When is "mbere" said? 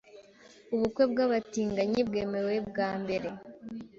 3.01-3.27